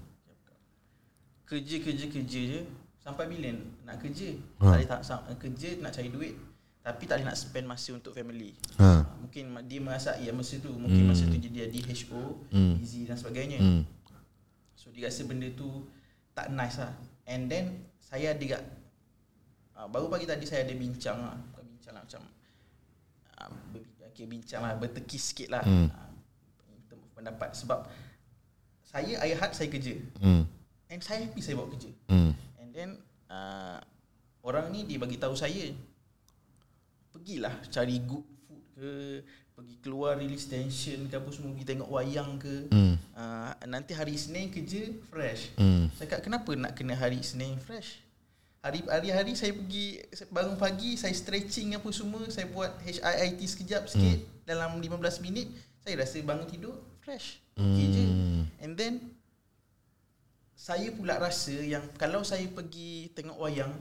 [1.48, 2.62] kerja kerja kerja je
[3.08, 4.36] sampai bila nak kerja?
[4.60, 4.60] Ha.
[4.60, 6.36] Tak boleh tak sam- kerja nak cari duit
[6.82, 8.52] tapi tak boleh nak spend masa untuk family.
[8.78, 9.04] Ha.
[9.18, 12.76] Mungkin ma- dia merasa ya masa tu mungkin masa tu dia DHO, Hmm.
[12.78, 13.60] easy dan sebagainya.
[13.60, 13.84] Hmm.
[14.74, 15.88] So dia rasa benda tu
[16.32, 16.94] tak nice lah
[17.26, 17.66] And then
[17.98, 18.64] saya ada kat
[19.74, 22.22] uh, Baru pagi tadi saya ada bincang lah Bukan bincang lah macam
[23.36, 25.90] uh, ber, okay, Bincang lah berteki sikit lah Hmm.
[25.90, 26.12] uh,
[27.12, 27.90] pendapat Sebab
[28.82, 30.48] Saya ayah had saya kerja Hmm.
[30.88, 32.32] And saya happy saya buat kerja Hmm.
[32.56, 32.90] And then
[33.28, 33.82] uh,
[34.40, 35.74] Orang ni dia bagi tahu saya
[37.10, 38.92] Pergilah cari good food ke
[39.58, 42.94] Pergi keluar release tension ke apa semua Pergi tengok wayang ke Hmm.
[43.18, 45.90] uh, Nanti hari Isnin kerja fresh Hmm.
[45.98, 48.06] Saya kata kenapa nak kena hari Isnin fresh
[48.62, 54.18] Hari hari-hari saya pergi bangun pagi saya stretching apa semua saya buat HIIT sekejap sikit
[54.22, 54.44] hmm.
[54.44, 55.48] dalam 15 minit
[55.82, 58.44] saya rasa bangun tidur fresh okay je Hmm.
[58.60, 58.94] and then
[60.58, 63.72] saya pula rasa yang kalau saya pergi tengok wayang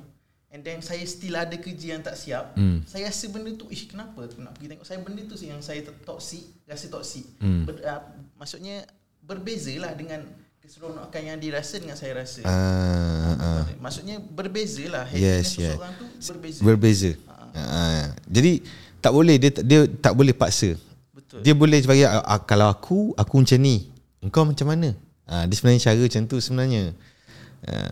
[0.57, 2.81] and then saya still ada kerja yang tak siap, Hmm.
[2.88, 4.88] saya rasa benda tu, ish kenapa aku nak pergi tengok.
[4.88, 7.29] Saya benda tu yang saya toxic, rasa toxic.
[7.45, 7.69] Hmm.
[7.69, 8.01] Ber, uh,
[8.40, 8.88] maksudnya
[9.21, 10.25] berbeza lah dengan
[10.64, 12.40] keseronokan yang dirasa dengan saya rasa.
[12.49, 13.62] Ah, ah.
[13.77, 15.05] Maksudnya berbeza lah.
[15.12, 16.61] Yes, seseorang tu berbeza.
[16.64, 17.11] Berbeza.
[17.53, 18.16] Ah.
[18.25, 18.64] Jadi
[19.05, 20.75] tak boleh dia dia tak boleh paksa.
[21.12, 21.45] Betul.
[21.45, 23.92] Dia boleh bagi ah, kalau aku aku macam ni.
[24.25, 24.97] Engkau macam mana?
[25.23, 26.83] Ah dia sebenarnya cara macam tu sebenarnya.
[27.62, 27.90] Ah.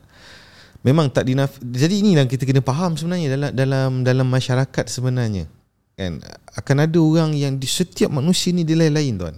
[0.85, 5.49] Memang tak dinaf jadi ini yang kita kena faham sebenarnya dalam dalam dalam masyarakat sebenarnya.
[5.97, 6.21] Kan
[6.53, 9.37] akan ada orang yang di setiap manusia ni dia lain-lain tuan.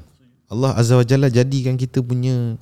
[0.51, 2.59] Allah Azza wa Jalla jadikan kita punya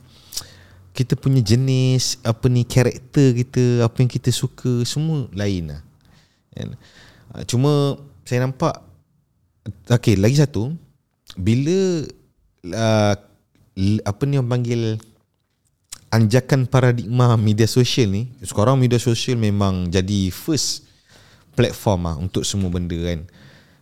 [0.92, 5.82] kita punya jenis apa ni karakter kita apa yang kita suka semua lain lah
[6.54, 6.78] kan
[7.34, 8.78] Ah, cuma saya nampak
[9.90, 10.70] okey lagi satu
[11.34, 12.06] bila
[12.70, 13.14] uh,
[14.06, 15.02] apa ni orang panggil
[16.14, 20.86] anjakan paradigma media sosial ni sekarang media sosial memang jadi first
[21.58, 23.26] platform lah untuk semua benda kan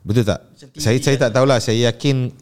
[0.01, 1.23] betul tak TV saya saya kan?
[1.29, 2.33] tak tahulah saya yakin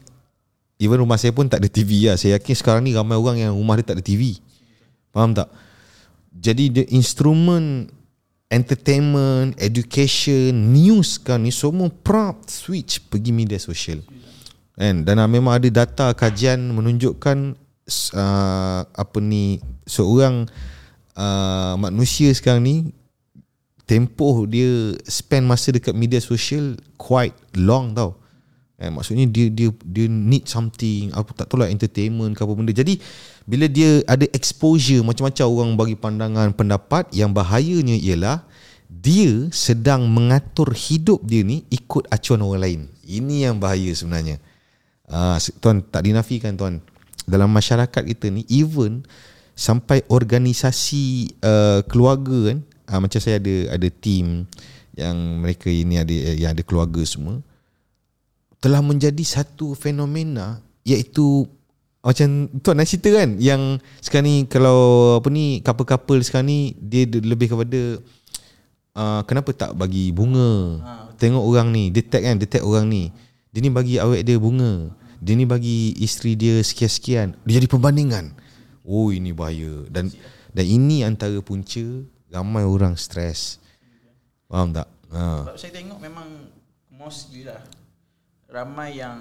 [0.79, 3.53] even rumah saya pun tak ada TV lah saya yakin sekarang ni ramai orang yang
[3.59, 4.39] rumah dia tak ada TV
[5.11, 5.51] faham tak
[6.31, 7.91] jadi the instrument
[8.51, 14.03] entertainment, education, news kan ni semua prompt switch pergi media sosial.
[14.75, 15.07] Kan?
[15.07, 17.55] Dan memang ada data kajian menunjukkan
[18.15, 20.47] uh, apa ni seorang
[21.19, 22.77] uh, manusia sekarang ni
[23.91, 28.15] tempoh dia spend masa dekat media sosial quite long tau.
[28.81, 32.73] Eh, maksudnya dia dia dia need something apa tak tahu lah entertainment ke apa benda.
[32.73, 32.97] Jadi
[33.45, 38.41] bila dia ada exposure macam-macam orang bagi pandangan pendapat yang bahayanya ialah
[38.89, 42.81] dia sedang mengatur hidup dia ni ikut acuan orang lain.
[43.05, 44.41] Ini yang bahaya sebenarnya.
[45.11, 46.81] Ah uh, tuan tak dinafikan tuan.
[47.29, 49.05] Dalam masyarakat kita ni even
[49.61, 54.49] sampai organisasi uh, keluarga kan uh, macam saya ada ada team
[54.97, 57.45] yang mereka ini ada yang ada keluarga semua
[58.61, 61.45] telah menjadi satu fenomena iaitu
[62.01, 67.05] macam tuan nak cerita kan yang sekarang ni kalau apa ni couple-couple sekarang ni dia
[67.05, 68.01] lebih kepada
[68.97, 70.81] uh, kenapa tak bagi bunga?
[70.81, 73.13] Ha, tengok orang ni dia tag kan dia tag orang ni.
[73.53, 74.89] Dia ni bagi awet dia bunga
[75.21, 77.37] dia ni bagi isteri dia sekian-sekian.
[77.45, 78.33] Dia jadi perbandingan
[78.91, 79.87] oh ini bahaya.
[79.87, 80.09] Dan
[80.51, 81.85] dan ini antara punca
[82.33, 83.63] ramai orang stres.
[84.51, 84.89] Faham tak?
[85.15, 85.47] Ha.
[85.47, 86.29] Sebab saya tengok memang
[86.91, 87.63] mostly lah
[88.51, 89.19] ramai yang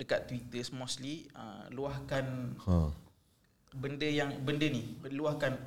[0.00, 2.88] dekat Twitter mostly uh, luahkan ha.
[3.76, 5.58] benda yang benda ni luahkan.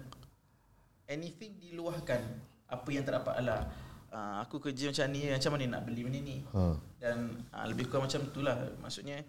[1.06, 2.18] Anything diluahkan
[2.66, 3.70] apa yang tak dapat alah
[4.10, 6.38] uh, aku kerja macam ni macam mana nak beli benda ni?
[6.50, 6.82] Ha.
[6.98, 9.22] dan uh, lebih kurang macam itulah maksudnya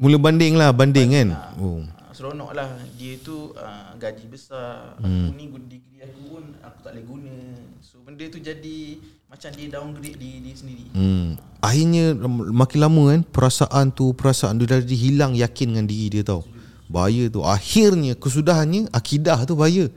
[0.00, 1.28] Mula banding lah Banding kan?
[1.60, 1.84] oh.
[1.84, 2.72] uh, seronok lah.
[2.96, 4.96] Dia tu uh, gaji besar.
[4.96, 5.28] Hmm.
[5.28, 7.36] aku ni degree aku pun aku tak boleh guna.
[7.84, 8.96] So benda tu jadi
[9.28, 10.88] macam dia downgrade diri dia sendiri.
[10.96, 11.36] Hmm.
[11.60, 16.48] Akhirnya Makin lama kan Perasaan tu Perasaan dia dah hilang Yakin dengan diri dia tau.
[16.88, 17.44] Bahaya tu.
[17.44, 19.92] Akhirnya Kesudahannya Akidah tu bahaya.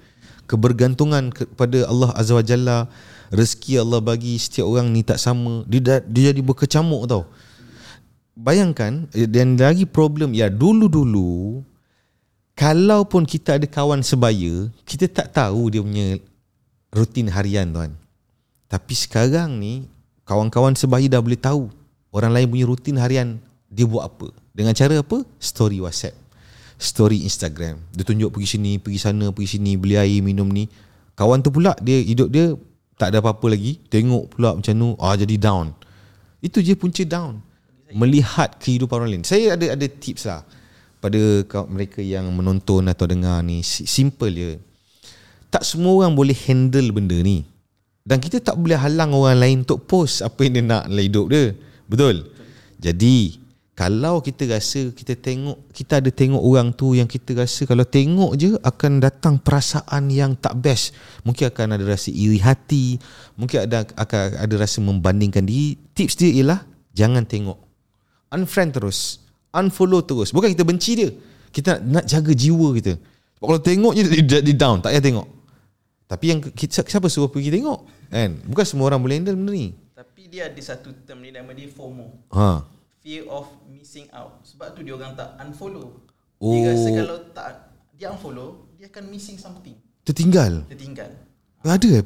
[0.51, 2.91] Kebergantungan kepada Allah Azza wa Jalla.
[3.31, 5.63] Rezeki Allah bagi Setiap orang ni tak sama.
[5.63, 7.23] Dia, dah, dia jadi berkecamuk tau
[8.33, 11.61] Bayangkan eh, Dan lagi problem Ya dulu-dulu
[12.53, 16.17] Kalaupun kita ada kawan sebaya Kita tak tahu dia punya
[16.93, 17.91] Rutin harian tuan.
[18.69, 19.85] Tapi sekarang ni
[20.25, 21.69] Kawan-kawan sebaya dah boleh tahu
[22.13, 24.29] Orang lain punya rutin harian Dia buat apa.
[24.53, 25.25] Dengan cara apa?
[25.41, 26.17] Story WhatsApp
[26.77, 27.81] Story Instagram.
[27.93, 30.69] Dia tunjuk pergi sini Pergi sana Pergi sini Beli air minum ni.
[31.17, 32.53] Kawan tu pula Dia hidup dia
[32.97, 33.81] Tak ada apa-apa lagi.
[33.89, 35.73] Tengok pula macam tu Ah jadi down.
[36.41, 37.52] Itu je punca down
[37.93, 40.41] Melihat kehidupan orang lain Saya ada ada tips lah
[40.97, 41.19] Pada
[41.69, 44.51] mereka yang menonton Atau dengar ni Si- Simple je
[45.53, 47.53] Tak semua orang boleh handle benda ni
[48.03, 51.27] dan kita tak boleh halang orang lain untuk post apa yang dia nak dalam hidup
[51.31, 51.55] dia.
[51.87, 52.27] Betul?
[52.83, 53.39] Jadi,
[53.73, 58.35] kalau kita rasa kita tengok kita ada tengok orang tu yang kita rasa kalau tengok
[58.35, 60.91] je akan datang perasaan yang tak best.
[61.23, 62.99] Mungkin akan ada rasa iri hati,
[63.39, 65.79] mungkin ada akan ada rasa membandingkan diri.
[65.95, 66.59] Tips dia ialah
[66.91, 67.72] jangan tengok.
[68.33, 69.21] Unfriend terus.
[69.53, 70.33] Unfollow terus.
[70.33, 71.09] Bukan kita benci dia.
[71.53, 72.97] Kita nak, nak jaga jiwa kita.
[73.37, 75.27] Sebab kalau tengok je dia, dia down, tak payah tengok.
[76.03, 77.79] Tapi yang kita, siapa suruh pergi tengok?
[78.09, 78.41] Kan?
[78.45, 79.69] Bukan semua orang boleh handle benda ni.
[79.93, 82.65] tapi dia ada satu term ni nama dia FOMO Ha.
[82.99, 86.01] fear of missing out sebab tu dia orang tak unfollow
[86.41, 86.49] Oh.
[86.51, 87.47] dia rasa kalau tak
[87.93, 90.65] dia unfollow dia akan missing something Tertinggal.
[90.67, 91.09] tertinggal
[91.61, 92.03] Ada eh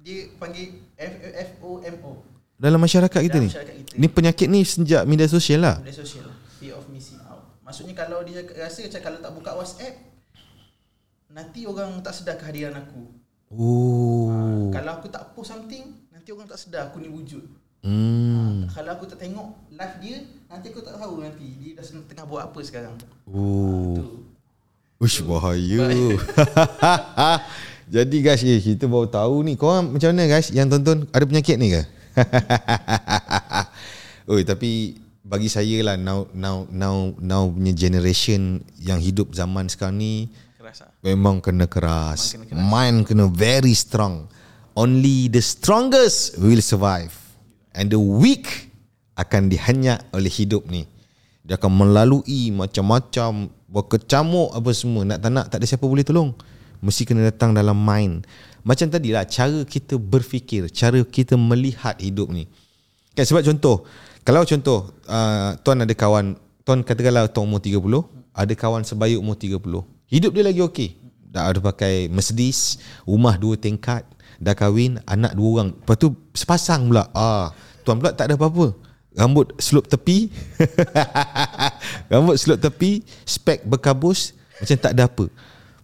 [0.00, 0.80] dia panggil
[1.36, 2.12] F O M O
[2.56, 3.50] dalam masyarakat kita Dalam ni.
[3.50, 3.94] masyarakat kita.
[3.94, 5.76] Ni penyakit ni sejak media sosial lah.
[5.78, 9.94] media sosial fear of missing out maksudnya kalau dia rasa macam kalau tak buka WhatsApp
[11.28, 13.02] nanti orang tak sedar kehadiran aku
[13.46, 14.68] Oh.
[14.70, 17.46] kalau aku tak post something nanti orang tak sedar aku ni wujud.
[17.86, 18.66] Hmm.
[18.66, 20.18] Ha, kalau aku tak tengok live dia,
[20.50, 22.98] nanti aku tak tahu nanti dia dah tengah buat apa sekarang.
[23.30, 23.94] Oh.
[23.94, 24.06] Tu.
[24.98, 25.86] Ush bahaya.
[27.86, 29.54] Jadi guys, eh, kita baru tahu ni.
[29.54, 31.86] Korang macam mana guys yang tonton ada penyakit ni ke?
[34.32, 39.98] Oi, tapi bagi saya lah now now now now punya generation yang hidup zaman sekarang
[39.98, 40.30] ni
[40.66, 40.90] Keras ah.
[40.98, 42.34] memang kena keras.
[42.34, 42.70] Memang kena keras.
[42.74, 44.26] Mind kena very strong.
[44.74, 47.14] Only the strongest will survive.
[47.70, 48.74] And the weak
[49.14, 50.82] akan dihanyak oleh hidup ni.
[51.46, 55.06] Dia akan melalui macam-macam berkecamuk apa semua.
[55.06, 56.34] Nak tak nak tak ada siapa boleh tolong.
[56.80, 58.26] Mesti kena datang dalam mind.
[58.66, 62.50] Macam tadi lah cara kita berfikir, cara kita melihat hidup ni.
[63.14, 63.86] Kan sebab contoh,
[64.26, 66.34] kalau contoh uh, tuan ada kawan,
[66.66, 67.80] tuan katakanlah tuan umur 30,
[68.34, 69.62] ada kawan sebaya umur 30.
[70.10, 70.98] Hidup dia lagi okey.
[71.30, 74.02] Dah ada pakai Mercedes, rumah dua tingkat,
[74.42, 75.68] dah kahwin, anak dua orang.
[75.78, 77.08] Lepas tu sepasang pula.
[77.14, 77.54] Ah,
[77.86, 78.76] tuan pula tak ada apa-apa.
[79.16, 80.28] Rambut slope tepi.
[82.12, 85.26] Rambut slope tepi, spek berkabus, macam tak ada apa.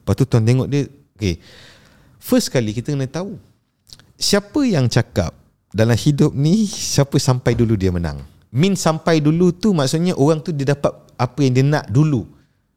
[0.02, 1.38] Lepas tu tuan tengok dia, okay.
[2.18, 3.38] First kali kita kena tahu
[4.18, 5.34] siapa yang cakap
[5.74, 8.22] dalam hidup ni siapa sampai dulu dia menang.
[8.52, 12.26] Min sampai dulu tu maksudnya orang tu dia dapat apa yang dia nak dulu.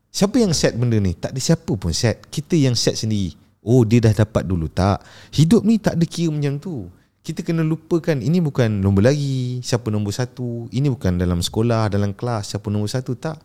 [0.09, 1.11] Siapa yang set benda ni?
[1.11, 2.23] Tak ada siapa pun set.
[2.31, 3.35] Kita yang set sendiri.
[3.59, 4.71] Oh dia dah dapat dulu.
[4.71, 5.03] Tak.
[5.35, 6.87] Hidup ni tak ada kira macam tu.
[7.19, 9.59] Kita kena lupakan ini bukan nombor lagi.
[9.59, 10.71] Siapa nombor satu.
[10.71, 12.55] Ini bukan dalam sekolah, dalam kelas.
[12.55, 13.11] Siapa nombor satu.
[13.17, 13.41] Tak.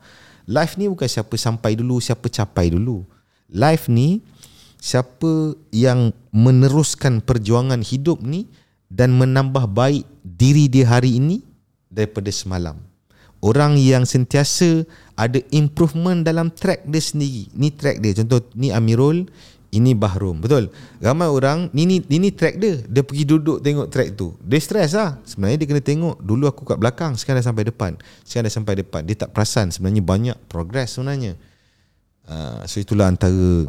[0.46, 3.02] Life ni bukan siapa sampai dulu, siapa capai dulu.
[3.50, 4.22] Life ni
[4.80, 8.48] siapa yang meneruskan perjuangan hidup ni
[8.90, 11.44] dan menambah baik diri dia hari ini
[11.90, 12.78] daripada semalam.
[13.40, 14.84] Orang yang sentiasa
[15.16, 17.48] ada improvement dalam track dia sendiri.
[17.56, 18.12] Ni track dia.
[18.12, 19.24] Contoh ni Amirul,
[19.70, 20.42] ini Bahrum.
[20.42, 20.68] Betul?
[21.00, 22.82] Ramai orang ni ni ini track dia.
[22.84, 24.34] Dia pergi duduk tengok track tu.
[24.44, 25.16] Dia stres lah.
[25.24, 27.92] Sebenarnya dia kena tengok dulu aku kat belakang, sekarang dah sampai depan.
[28.26, 29.00] Sekarang dah sampai depan.
[29.08, 31.38] Dia tak perasan sebenarnya banyak progress sebenarnya.
[32.30, 33.66] Uh, so itulah antara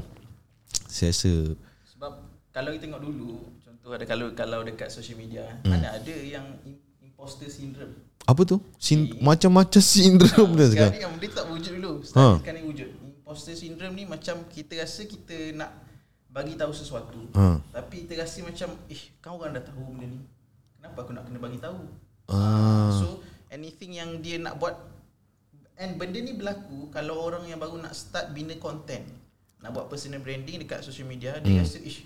[0.86, 1.58] saya rasa
[1.90, 2.12] Sebab
[2.54, 5.74] kalau kita tengok dulu, contoh ada kalau kalau dekat social media, Hmm.
[5.74, 7.98] mana ada yang im- imposter syndrome.
[8.22, 8.62] apa tu?
[8.78, 11.94] Sin- macam-macam sindrom dia Sekarang yang dia tak wujud dulu.
[12.14, 12.38] Ha.
[12.38, 12.52] Sekarang ha.
[12.54, 12.90] ni wujud.
[13.02, 15.74] Imposter syndrome ni macam kita rasa kita nak
[16.30, 17.18] bagi tahu sesuatu.
[17.34, 17.58] Ha.
[17.74, 20.22] Tapi kita rasa macam eh kau orang dah tahu benda ni.
[20.78, 21.82] Kenapa aku nak kena bagi tahu?
[22.30, 22.94] Ah.
[22.94, 24.78] So anything yang dia nak buat
[25.82, 29.02] and benda ni berlaku kalau orang yang baru nak start bina content,
[29.60, 31.66] nak buat personal branding dekat social media, dia Hmm.
[31.66, 32.06] rasa ish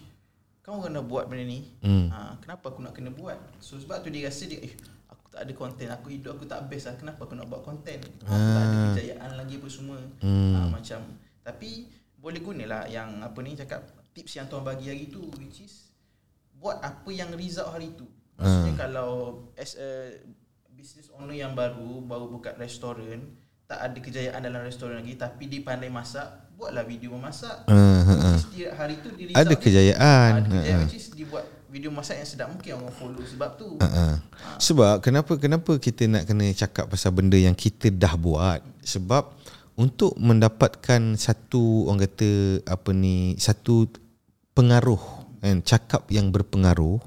[0.63, 1.61] kau dah buat benda ni.
[1.83, 2.09] Hmm.
[2.09, 3.37] Ha, kenapa aku nak kena buat?
[3.61, 4.73] So sebab tu dia rasa dia eh
[5.05, 6.95] aku tak ada content, aku hidup aku tak best lah.
[6.97, 8.01] Kenapa aku nak buat content?
[8.25, 9.99] Aku tak ada kejayaan lagi apa semua.
[9.99, 10.25] Ah.
[10.25, 10.53] Hmm.
[10.55, 10.99] Ha, macam
[11.45, 13.85] tapi boleh gunalah yang apa ni cakap
[14.17, 15.93] tips yang tuan bagi hari tu which is
[16.57, 18.07] buat apa yang result hari tu.
[18.39, 18.79] Maksudnya Ah.
[18.89, 19.11] kalau
[19.53, 20.17] as a
[20.73, 23.21] business owner yang baru baru buka restoran
[23.65, 26.25] tak ada kejayaan dalam restoran lagi tapi dia pandai masak
[26.55, 28.39] buatlah video memasak Uh, uh, uh.
[28.49, 30.31] Dia hari tu dia Ada result dia- kejayaan.
[30.31, 30.83] Ada kejayaan Ha, ha.
[30.85, 33.67] which is dia buat video masak yang sedap mungkin orang follow sebab tu.
[33.75, 34.13] Uh-uh.
[34.57, 38.63] Sebab kenapa kenapa kita nak kena cakap pasal benda yang kita dah buat?
[38.79, 39.35] Sebab
[39.75, 42.29] untuk mendapatkan satu orang kata
[42.63, 43.91] apa ni satu
[44.53, 45.01] pengaruh
[45.41, 47.03] kan cakap yang berpengaruh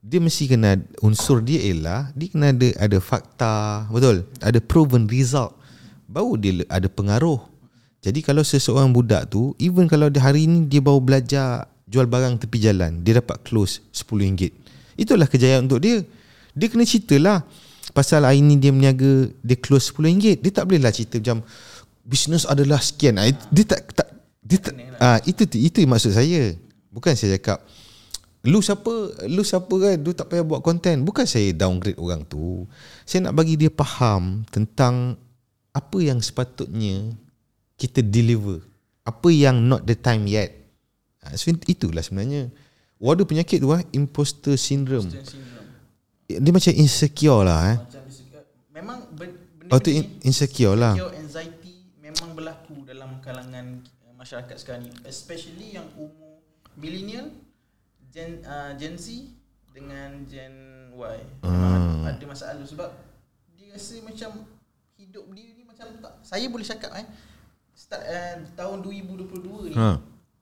[0.00, 3.54] dia mesti kena unsur dia ialah dia kena ada ada fakta
[3.86, 5.52] betul ada proven result
[6.12, 7.40] baru dia ada pengaruh.
[8.02, 12.44] Jadi kalau seseorang budak tu even kalau dia hari ni dia baru belajar jual barang
[12.44, 14.52] tepi jalan dia dapat close RM10
[15.00, 16.04] itulah kejayaan untuk dia.
[16.52, 17.48] Dia kena ceritalah
[17.96, 21.46] pasal hari ni dia meniaga dia close RM10 dia tak boleh lah cerita macam
[22.04, 23.16] bisnes adalah sekian.
[23.16, 24.08] Ah, dia tak tak
[24.42, 26.52] dia tak, ah itu itu maksud saya.
[26.92, 27.64] Bukan saya cakap
[28.44, 28.92] Lu siapa
[29.32, 29.96] Lu siapa kan?
[30.04, 32.68] Lu tak payah buat konten Bukan saya downgrade orang tu.
[33.08, 35.16] Saya nak bagi dia faham Tentang
[35.72, 37.16] Apa yang sepatutnya
[37.76, 38.60] Kita deliver?
[39.02, 40.54] Apa yang not the time yet?
[41.24, 42.52] Ha, so Itulah sebenarnya.
[43.02, 45.10] Waduh penyakit tu ah Imposter syndrome.
[45.10, 45.68] Imposter syndrome.
[46.30, 47.76] Dia macam insecure lah eh.
[47.82, 50.94] Macam dia- memang ben- benda Oh tu in- insecure lah.
[50.94, 54.90] insecure, anxiety memang berlaku dalam kalangan uh, masyarakat sekarang ni.
[55.02, 56.40] Especially yang umur
[56.78, 57.28] millennial
[58.14, 59.28] gen uh, gen Z
[59.74, 60.54] dengan gen
[60.94, 61.18] Y.
[61.42, 62.92] Memang ada, masalah sebab
[63.52, 64.46] dia rasa macam
[64.96, 65.61] hidup dia ni
[66.22, 67.06] saya boleh cakap eh
[67.72, 69.96] start uh, tahun 2022 ni Ha.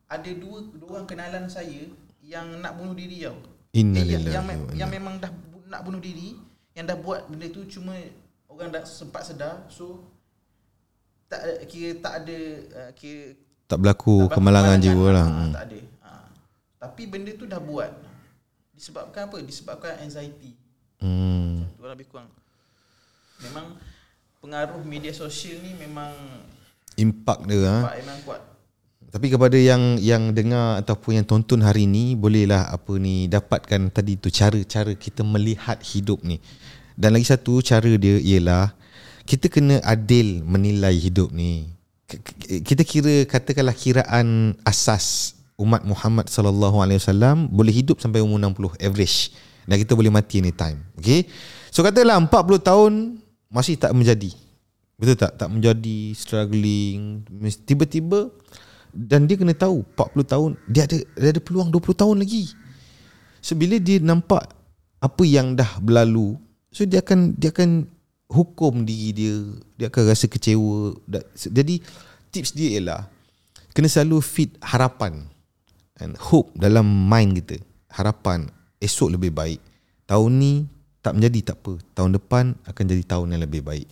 [0.09, 1.87] ada dua dua orang kenalan saya
[2.21, 3.39] yang nak bunuh diri tau
[3.71, 6.35] Innalillahi eh, yang, yang, yang memang dah bu- nak bunuh diri
[6.75, 7.95] yang dah buat benda tu cuma
[8.47, 10.03] orang dah sempat sedar so
[11.27, 12.39] tak ada- kira tak ada
[12.75, 13.39] uh, kira
[13.71, 15.53] Tak berlaku tak berlaku kemalangan jiwa lah ha, hmm.
[15.55, 16.11] tak ada ha.
[16.83, 17.91] tapi benda tu dah buat
[18.71, 19.45] disebabkan apa?
[19.45, 20.57] Disebabkan anxiety.
[21.05, 21.69] Hmm.
[21.77, 22.33] Tu lah lebih kurang.
[23.45, 23.77] Memang
[24.41, 26.17] pengaruh media sosial ni memang
[26.97, 27.77] Impak dia ha?
[27.93, 28.41] Pak memang kuat.
[29.11, 34.17] Tapi kepada yang yang dengar ataupun yang tonton hari ni bolehlah apa ni dapatkan tadi
[34.17, 36.41] tu cara-cara kita melihat hidup ni.
[36.97, 38.73] Dan lagi satu cara dia ialah
[39.27, 41.69] kita kena adil menilai hidup ni.
[42.65, 48.81] Kita kira katakanlah kiraan asas umat Muhammad sallallahu alaihi wasallam boleh hidup sampai umur 60
[48.81, 49.35] average
[49.69, 50.81] dan kita boleh mati anytime.
[50.97, 51.29] Okey.
[51.75, 52.31] So katalah 40
[52.63, 53.20] tahun
[53.51, 54.31] masih tak menjadi.
[54.97, 55.37] Betul tak?
[55.37, 57.27] Tak menjadi struggling
[57.67, 58.31] tiba-tiba
[58.91, 62.55] dan dia kena tahu 40 tahun dia ada dia ada peluang 20 tahun lagi.
[63.43, 64.53] So bila dia nampak
[65.01, 66.37] apa yang dah berlalu,
[66.69, 67.89] so dia akan dia akan
[68.31, 69.35] hukum diri dia,
[69.81, 70.95] dia akan rasa kecewa.
[71.35, 71.81] Jadi
[72.31, 73.09] tips dia ialah
[73.73, 75.25] kena selalu feed harapan
[75.99, 77.57] and hope dalam mind kita.
[77.91, 78.47] Harapan
[78.79, 79.61] esok lebih baik.
[80.07, 80.69] Tahun ni
[81.01, 81.81] tak menjadi tak apa.
[81.97, 83.89] Tahun depan akan jadi tahun yang lebih baik.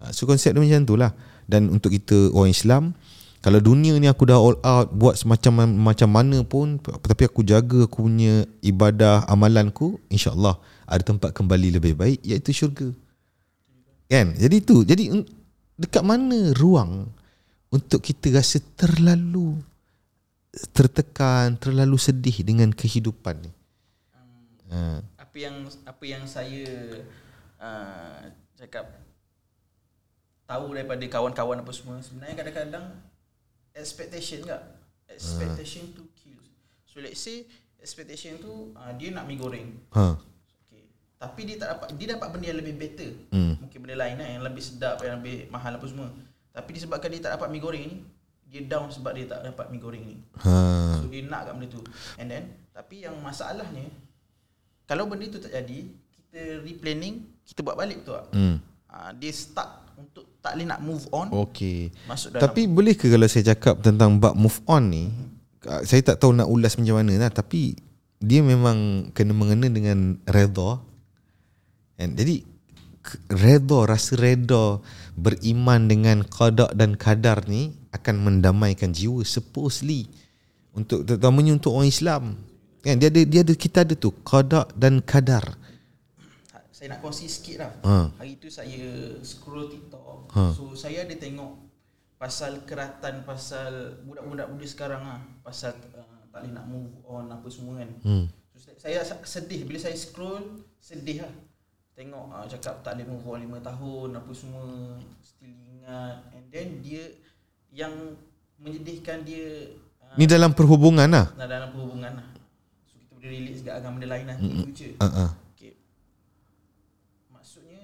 [0.00, 1.12] Ha, So konsep dia macam tu lah
[1.44, 2.96] Dan untuk kita orang Islam
[3.44, 7.84] Kalau dunia ni aku dah all out Buat semacam macam mana pun Tapi aku jaga
[7.84, 10.56] aku punya ibadah amalanku InsyaAllah
[10.90, 12.88] ada tempat kembali lebih baik Iaitu syurga
[14.08, 15.12] Kan Jadi tu Jadi
[15.76, 17.12] dekat mana ruang
[17.68, 19.60] Untuk kita rasa terlalu
[20.72, 23.52] Tertekan Terlalu sedih dengan kehidupan ni
[24.72, 25.04] ha.
[25.30, 26.66] Apa yang apa yang saya
[27.62, 28.18] uh,
[28.58, 28.90] cakap
[30.42, 32.86] tahu daripada kawan-kawan apa semua sebenarnya kadang-kadang
[33.70, 34.58] expectation tak
[35.06, 36.50] expectation tu kills
[36.82, 37.46] so let's say
[37.78, 40.18] expectation tu uh, dia nak mi goreng ha.
[40.66, 40.82] okay.
[41.14, 43.54] tapi dia tak dapat dia dapat benda yang lebih better Hmm.
[43.62, 46.10] mungkin benda lain lah yang lebih sedap yang lebih mahal apa semua
[46.50, 48.02] tapi disebabkan dia tak dapat mi goreng ni
[48.50, 50.98] dia down sebab dia tak dapat mi goreng ni Ha.
[50.98, 51.82] So dia nak kat benda tu
[52.18, 53.86] And then Tapi yang masalahnya
[54.90, 58.56] Kalau benda tu tak jadi Kita replanning Kita buat balik betul tak Hmm.
[58.90, 61.94] uh, Dia stuck Untuk tak boleh nak move on Okey.
[62.10, 65.12] Masuk dalam Tapi boleh ke kalau saya cakap tentang bab move on ni,
[65.68, 67.76] uh, saya tak tahu nak ulas macam mana lah tapi
[68.20, 70.76] dia memang kena mengena dengan redha.
[71.96, 72.44] And jadi
[73.32, 74.80] redha, rasa redha
[75.16, 80.04] beriman dengan qada dan kadar ni akan mendamaikan jiwa supposedly
[80.76, 82.36] untuk terutamanya untuk orang Islam.
[82.80, 85.44] Kan dia ada dia ada kita ada tu qada dan kadar.
[86.70, 87.96] Saya nak kongsi sikit lah Ha.
[88.16, 88.80] Hari tu saya
[89.20, 90.56] scroll TikTok Ha.
[90.56, 91.60] So saya ada tengok
[92.16, 96.00] Pasal keratan Pasal budak-budak muda sekarang lah Pasal uh,
[96.32, 98.24] tak boleh nak move on Apa semua kan Hmm.
[98.56, 100.40] So, saya sa- sedih bila saya scroll
[100.76, 101.32] sedih lah
[101.92, 104.64] tengok uh, cakap tak boleh move on 5 tahun apa semua
[105.20, 107.12] still ingat and then dia
[107.70, 107.92] yang
[108.56, 111.28] menyedihkan dia uh, Ni dalam perhubungan lah.
[111.36, 112.26] dalam perhubungan lah
[113.20, 115.30] boleh relate juga dengan benda lain nanti in future Uh-uh.
[115.52, 115.76] okay.
[117.28, 117.80] maksudnya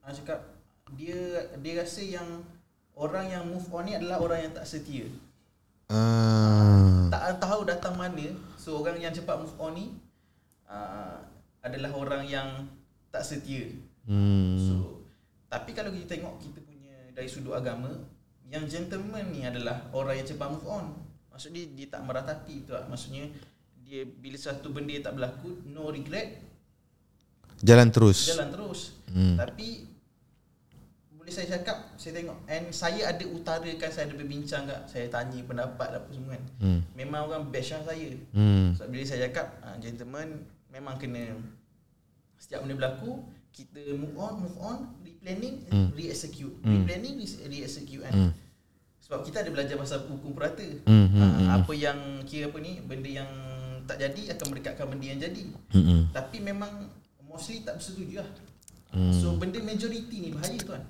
[0.00, 0.40] uh, cakap
[0.96, 1.18] dia
[1.60, 2.28] dia rasa yang
[2.96, 5.04] orang yang move on ni adalah orang yang tak setia
[5.88, 7.08] Ah.
[7.08, 8.28] tak tahu datang mana
[8.60, 9.86] so orang yang cepat move on ni
[10.64, 11.16] uh,
[11.60, 12.48] adalah orang yang
[13.08, 13.68] tak setia
[14.08, 14.56] Hmm.
[14.56, 15.04] so
[15.48, 17.92] tapi kalau kita tengok kita punya dari sudut agama
[18.48, 20.96] yang gentleman ni adalah orang yang cepat move on
[21.28, 23.28] maksud dia dia tak meratapi tu tak maksudnya
[23.88, 26.44] dia bila satu benda tak berlaku no regret
[27.58, 28.28] Jalan terus.
[28.28, 29.34] jalan terus Hmm.
[29.34, 29.88] tapi
[31.10, 35.40] boleh saya cakap saya tengok and saya ada utarakan saya ada berbincang kat saya tanya
[35.42, 36.80] pendapat apa semua kan Hmm.
[36.92, 38.76] memang orang bash lah saya Hmm.
[38.76, 40.28] So, bila saya cakap uh, gentleman
[40.68, 41.40] memang kena
[42.36, 45.88] setiap benda berlaku kita move on move on replanning Hmm.
[45.90, 46.84] re-execute Hmm.
[46.84, 48.32] replanning re- re-execute kan Hmm.
[49.00, 51.48] sebab kita ada belajar pasal hukum purata Hmm, hmm, Ah, hmm.
[51.58, 53.30] apa yang kira apa ni benda yang
[53.88, 56.12] tak jadi akan mendekatkan benda yang jadi Hmm.
[56.12, 56.92] tapi memang
[57.24, 58.28] mostly tak bersetuju lah
[58.92, 59.12] Hmm.
[59.16, 60.84] so benda majority ni bahaya tuan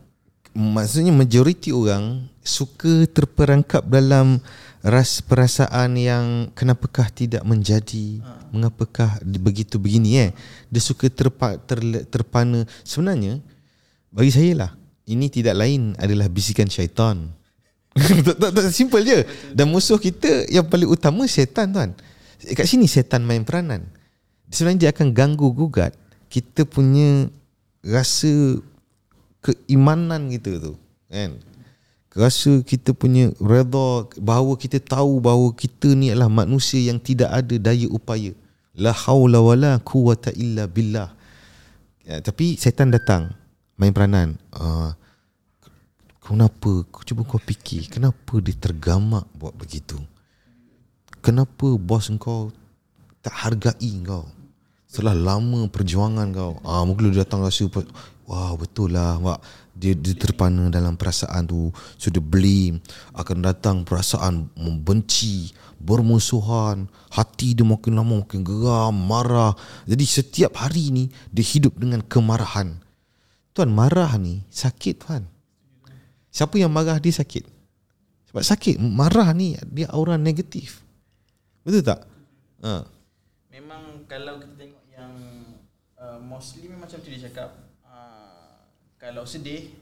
[0.58, 4.42] Maksudnya majoriti orang suka terperangkap dalam
[4.82, 6.24] ras perasaan yang
[6.56, 8.48] kenapakah tidak menjadi, Ha.
[8.50, 10.30] mengapakah begitu begini eh.
[10.72, 12.64] Dia suka terpa, ter, terpana.
[12.82, 13.38] Sebenarnya
[14.10, 14.70] bagi saya lah
[15.06, 17.28] ini tidak lain adalah bisikan syaitan.
[18.26, 19.28] tak, tak, tak, simple je.
[19.54, 21.92] Dan musuh kita yang paling utama syaitan tuan.
[22.38, 23.86] Kat sini syaitan main peranan.
[24.48, 25.92] Sebenarnya dia akan ganggu gugat
[26.28, 27.32] kita punya
[27.80, 28.60] rasa
[29.40, 30.74] keimanan kita tu
[31.08, 31.40] kan?
[32.12, 37.56] Rasa kita punya redha bahawa kita tahu bahawa kita ni adalah manusia yang tidak ada
[37.56, 38.32] daya upaya.
[38.78, 41.14] La haula wala quwata illa billah.
[42.02, 43.36] Ya, tapi setan datang
[43.76, 44.34] main peranan.
[44.50, 44.90] Uh,
[46.18, 46.82] kenapa?
[47.06, 50.00] Cuba kau fikir kenapa dia tergamak buat begitu
[51.20, 52.50] kenapa bos kau
[53.22, 54.26] tak hargai kau.
[54.88, 56.56] Setelah lama perjuangan kau.
[56.64, 57.68] Ah mungkin dia datang rasa
[58.24, 59.40] wah betul lah mak
[59.76, 61.70] dia, dia terpana dalam perasaan tu.
[62.00, 62.80] So dia blame.
[63.14, 66.90] Akan datang perasaan membenci bermusuhan.
[67.12, 69.54] Hati dia makin lama makin geram marah.
[69.84, 72.80] Jadi setiap hari ni dia hidup dengan kemarahan.
[73.54, 75.28] Tuan marah ni sakit tuan.
[76.32, 77.44] Siapa yang marah dia sakit.
[78.32, 80.87] Sebab sakit marah ni dia aura negatif
[81.68, 82.00] betul tak?
[82.64, 82.88] Ha.
[83.52, 85.12] Memang kalau kita tengok yang
[86.00, 87.52] uh, mostly memang macam tu dia cakap.
[87.84, 88.64] Uh,
[88.96, 89.76] kalau sedih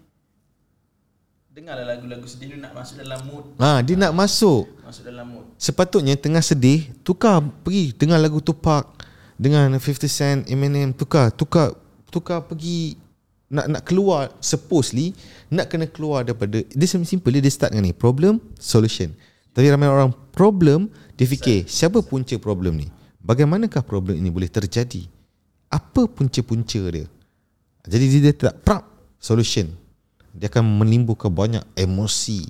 [1.57, 3.45] dengarlah lagu-lagu sedih tu nak masuk dalam mood.
[3.57, 4.69] Ha dia nak masuk.
[4.85, 5.47] Masuk dalam mood.
[5.57, 8.93] Sepatutnya tengah sedih tukar pergi dengar lagu Tupac
[9.41, 11.73] dengan 50 Cent Eminem tukar tukar
[12.13, 13.01] tukar pergi
[13.47, 15.15] nak nak keluar supposedly
[15.49, 19.15] nak kena keluar daripada dia simple dia start dengan ni problem solution.
[19.57, 22.93] Tapi ramai orang problem dia fikir siapa punca problem ni?
[23.25, 25.09] Bagaimanakah problem ini boleh terjadi?
[25.73, 27.09] Apa punca-punca dia?
[27.89, 28.85] Jadi dia tak prap
[29.17, 29.67] solution.
[30.37, 32.45] Dia akan menimbulkan banyak emosi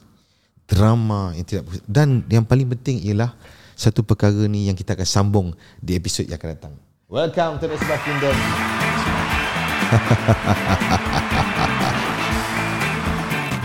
[0.67, 3.31] drama yang tidak dan yang paling penting ialah
[3.79, 6.75] satu perkara ni yang kita akan sambung di episod yang akan datang.
[7.07, 8.35] Welcome to the Sebab Kingdom.